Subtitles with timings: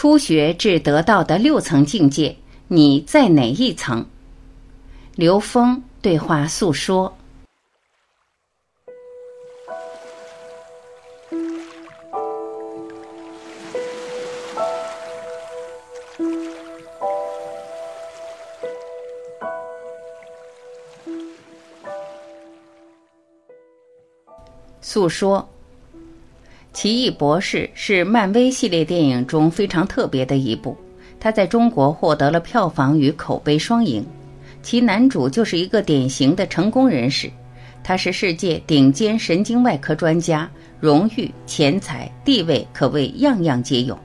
[0.00, 4.06] 初学至得道的六层境界，你在哪一层？
[5.14, 7.14] 刘峰对话诉说。
[24.80, 25.46] 诉说。
[26.80, 30.74] 奇异博士是漫威系列电影中非常特别的一部，
[31.20, 34.02] 它在中国获得了票房与口碑双赢。
[34.62, 37.30] 其男主就是一个典型的成功人士，
[37.84, 43.98] 他是世界顶尖神经外科专家，荣誉、钱财、地位可谓样样皆有。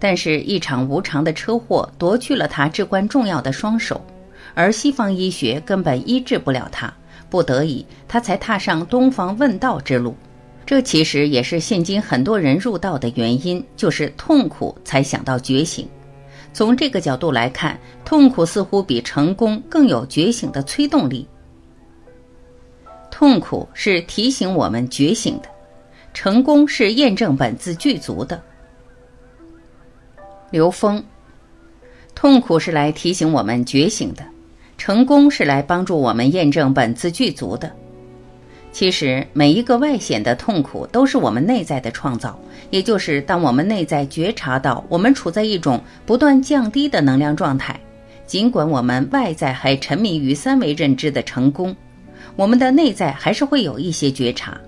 [0.00, 4.04] 但是，一场无常的车祸夺去了他至关重要的双手，
[4.54, 6.92] 而西方医学根本医治不了他，
[7.30, 10.16] 不得已，他才踏上东方问道之路。
[10.72, 15.86] 这其实也是现今很多人入道的原因，就是痛苦才想到觉醒。
[16.54, 21.28] 从这个角度来看，痛苦似乎比成功更有觉醒的催动力。
[23.10, 25.48] 痛苦是提醒我们觉醒的，
[26.14, 28.42] 成功是验证本自具足的。
[30.50, 31.04] 刘峰，
[32.14, 34.24] 痛苦是来提醒我们觉醒的，
[34.78, 37.70] 成功是来帮助我们验证本自具足的。
[38.72, 42.38] 其实每一个外显的痛苦都是我们内在的创造，
[42.70, 47.78] 也就是当我们内在觉察到我们处在一种不断降低的能量状态，
[48.26, 51.76] 尽管我们外在还沉迷于三维认知的成功，
[52.34, 54.58] 我们的内在还是会有一些觉察。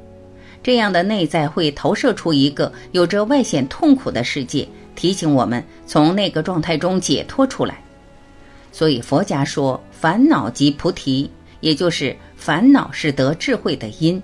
[0.62, 7.82] 这样的内在会投射出一个有着外显痛苦的世界，提醒我们从那个状态中解脱出来。
[8.70, 11.30] 所以佛家说，烦恼即菩提。
[11.60, 14.22] 也就是烦恼是得智慧的因。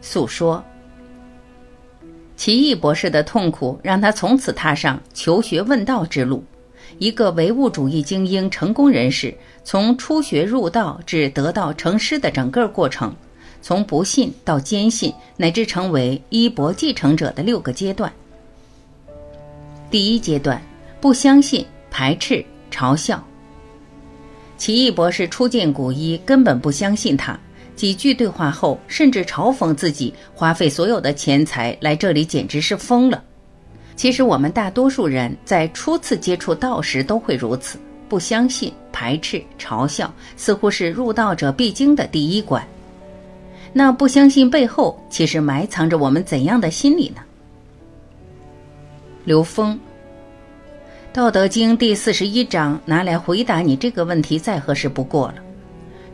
[0.00, 0.62] 诉说，
[2.36, 6.44] 奇异博士的痛苦让他从此踏上求学问道之路。
[7.00, 13.12] 一个唯物主义精英、成功人士，从初学入道至得道成师的整个过程，
[13.60, 18.12] 从不信到坚信，乃至成为衣钵继承者的六个阶段。
[19.90, 20.62] 第一阶段，
[21.00, 23.20] 不相信、排斥、嘲笑。
[24.58, 27.38] 奇异博士初见古一，根本不相信他。
[27.76, 33.22] 几句对话后，甚至嘲讽自己花费所有的钱财来这里，简直是疯了。
[33.94, 42.60] 其实，我们大多数人在初次接触道时都会如此，不相信、排斥、嘲笑，似乎是入道者必经的第一关。
[43.72, 47.22] 那不相信背后，其实埋藏着我们怎样的心理呢？
[49.24, 49.74] 刘峰。
[51.10, 55.36] 《道德经》第四十一章拿来回答你这个问题再合适不过了。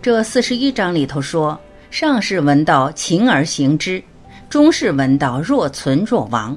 [0.00, 1.58] 这四十一章里头说
[1.90, 4.00] ：“上士闻道，勤而行之；
[4.48, 6.56] 中士闻道，若存若亡；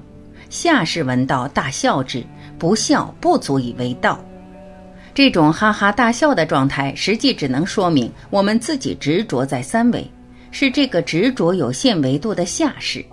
[0.49, 2.23] 下士闻道，大笑之。
[2.59, 4.19] 不笑，不足以为道。”
[5.15, 10.07] 这种哈哈大笑的状态，实际只能说明我们自己执着在三维，
[10.51, 13.03] 是这个执着有限维度的下士。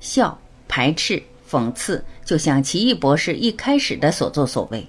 [0.00, 0.36] 笑，
[0.66, 1.22] 排斥。
[1.52, 4.86] 讽刺，就像奇异博士一开始的所作所为。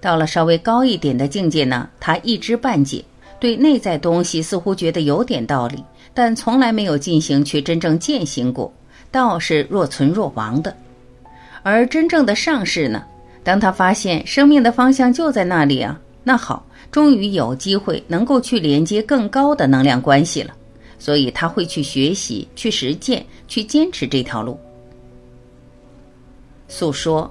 [0.00, 3.04] 到了稍微高一点的境界呢，他一知半解，
[3.40, 5.82] 对内在东西似乎觉得有点道理，
[6.14, 8.72] 但从来没有进行去真正践行过。
[9.10, 10.74] 道是若存若亡的。
[11.62, 13.04] 而真正的上士呢，
[13.44, 20.54] 当他发现生命的方向就在那里啊，那好，终于有机会能够去连接更高的能量关系了，
[20.98, 24.58] 所以他会去学习、去实践、去坚持这条路。
[26.72, 27.30] 诉说，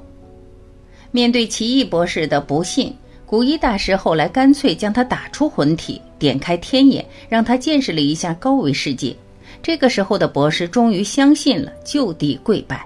[1.10, 9.16] 面对奇异博士的不信，古一大师后来干脆将他打出魂体，点开天眼，让他见识了一下高维世界。
[9.64, 12.86] 这个时候的博士终于相信了，就地跪拜。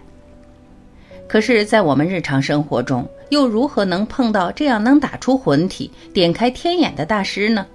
[1.27, 7.67] 可是，在我们日常生活中，又如何能碰到这样能打出魂体、点开天眼的大师呢？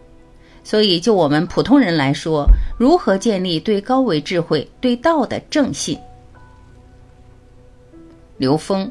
[0.65, 2.47] 所以，就我们普通人来说，
[2.79, 5.99] 如何建立对高维智慧、对道的正信？
[8.41, 8.91] 刘峰，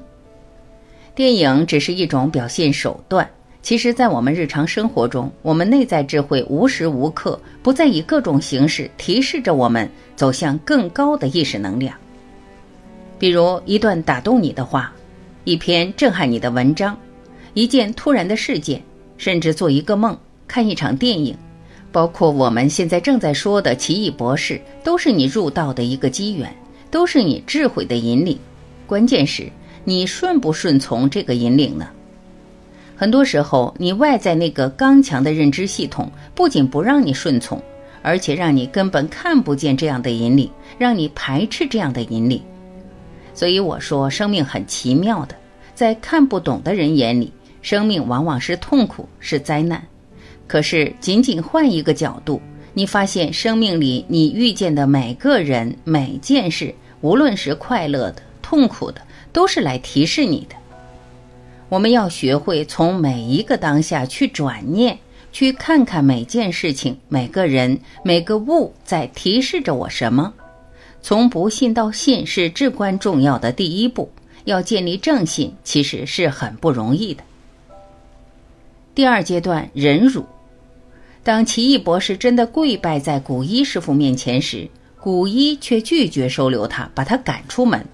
[1.15, 3.27] 电影只是一种表现手段。
[3.63, 11.97] 其实，在我们日常生活中，我们内在智慧无时无刻不在以各种形式提示着我们走向更高的意识能量。
[13.17, 14.93] 比如，一段打动你的话，
[15.45, 16.95] 一篇震撼你的文章，
[17.55, 18.79] 一件突然的事件，
[19.17, 20.15] 甚至做一个梦、
[20.47, 21.35] 看一场电影，
[21.91, 24.53] 包括我们现在正在说的《奇异博士》，
[24.83, 26.55] 都是你入道的一个机缘，
[26.91, 28.37] 都是你智慧的引领。
[28.89, 29.47] 关键是，
[29.83, 31.87] 你顺不顺从这个引领呢？
[32.95, 37.61] 很多时候，你外在那个刚强的认知系统，不仅不让你顺从，
[38.01, 40.49] 而且让你根本看不见这样的引领，
[40.79, 42.41] 让你排斥这样的引领。
[43.35, 45.35] 所以我说，生命很奇妙的，
[45.75, 47.31] 在看不懂的人眼里，
[47.61, 49.79] 生命往往是痛苦，是灾难。
[50.47, 52.41] 可是，仅仅换一个角度，
[52.73, 58.99] 你发现生命里你遇见的每个人、每件事，无论是快乐的、痛苦的，
[59.31, 60.55] 都是来提示你的。
[61.69, 64.97] 我们要学会从每一个当下去转念，
[65.31, 70.33] 去看看每件事情、每个人、每个物在提示着我什么。
[70.99, 74.09] 从不信到信是至关重要的第一步。
[74.45, 77.23] 要建立正信，其实是很不容易的。
[78.95, 80.25] 第二阶段，忍辱。
[81.21, 84.67] 当奇异博士真的跪拜在古一师傅面前时，
[84.99, 87.85] 古一却拒绝收留他，把他赶出门。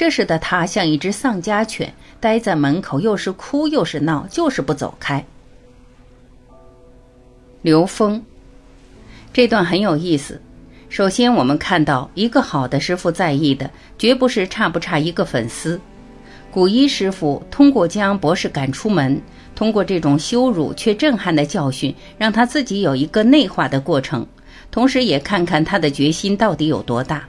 [0.00, 5.22] 这时的他像一只丧家犬，待在门口，又是哭又是闹，就是不走开。
[7.60, 8.22] 刘峰，
[9.30, 10.40] 这段很有意思。
[10.88, 15.78] 首先，我们看到一个好的师傅在意的，绝不是差不差一个粉丝。
[16.50, 19.20] 古一师傅通过将博士赶出门，
[19.54, 24.26] 通过这种羞辱却震撼的教训，让他自己有一个内化的过程，
[24.70, 27.28] 同时也看看他的决心到底有多大。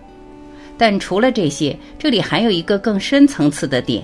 [0.82, 4.04] 但除了这些，这里还有一个更深层次的点。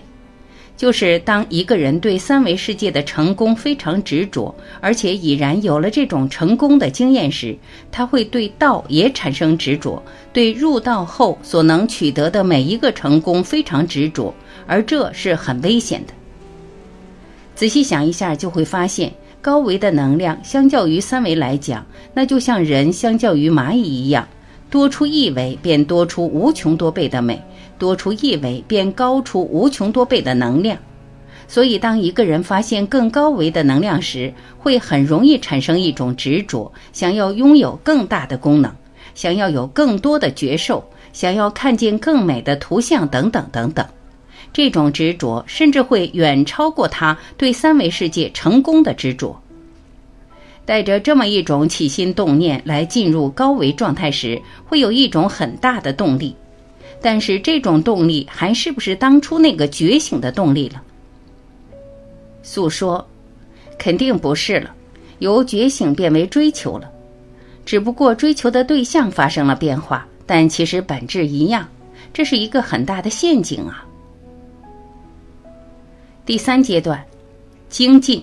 [0.76, 7.58] 就是当一个人对三维世界的成功非常执着，而且已然有了这种成功的经验时，
[7.92, 14.32] 他会对道也产生执着，对入道后所能取得的每一个成功非常执着，
[14.68, 16.14] 而这是很危险的。
[17.56, 21.84] 仔细想一下，就会发现高维的能量相较于三维来讲，
[22.14, 24.28] 那就像人相较于蚂蚁一样，
[24.70, 27.42] 多出一维便多出无穷多倍的美。
[27.80, 30.76] 多出一维，便高出无穷多倍的能量。
[31.48, 38.72] 所以，当一个人发现更高维的能量时，会很容易产生一种执着，想要拥有更大的功能，
[39.14, 43.86] 想要有更多的觉受，想要看见更美的图像等等等等。
[44.52, 49.40] 这种执着甚至会远超过他对三维世界成功的执着。
[50.68, 56.36] 带着这么一种起心动念来进入高维状态时，会有一种很大的动力。
[57.02, 60.84] 但是这种动力还是不是当初那个觉醒的动力了？
[62.44, 63.08] 诉说，
[63.78, 64.76] 肯定不是了，
[65.20, 66.92] 由觉醒变为追求了，
[67.66, 71.66] 只不过追求的对象发生了变化，但其实本质一样，
[72.12, 73.86] 这是一个很大的陷阱啊。
[76.26, 77.02] 第三阶段，
[77.70, 78.22] 精进。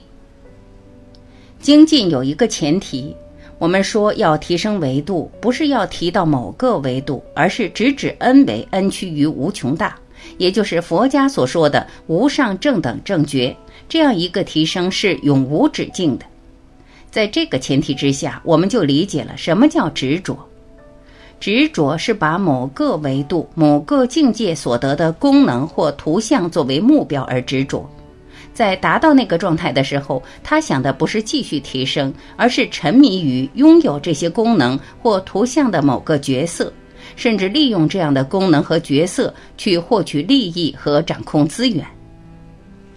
[1.65, 3.17] 精进有一个前提。
[3.59, 9.97] 我们说要提升维度，不是要提到某个维度，而是直指 n 为 n 趋于无穷大，
[10.37, 13.57] 也就是佛家所说的无上正等正觉。
[13.89, 16.27] 这样一个提升是永无止境的。
[17.11, 20.37] 在这个前提之下，我们就理解了什么叫执着。
[21.41, 27.89] 执着是把某个维度、某个境界所得的功能或图像作为目标而执着。
[28.55, 36.73] 在达到那个状态的时候，他想的不是继续提升，而是沉迷于拥有这些功能或图像的某个角色，
[37.17, 41.85] 甚至利用这样的功能和角色去获取利益和掌控资源。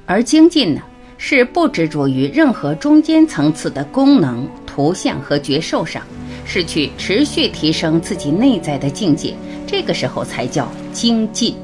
[0.06, 0.82] 而精进呢，
[1.18, 6.04] 是不执着于任何中间层次的功能、图像和觉受上，
[6.46, 9.34] 是去持续提升自己内在的境界，
[9.66, 11.56] 这个时候才叫精进。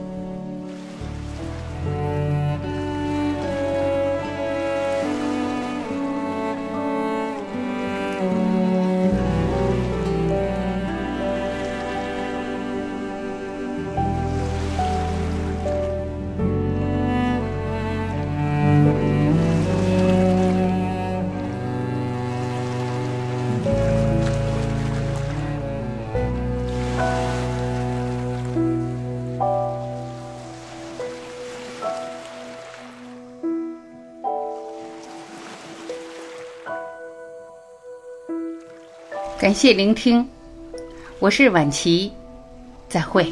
[39.40, 40.26] 感谢聆听，
[41.20, 42.12] 我是晚琪，
[42.88, 43.32] 再会。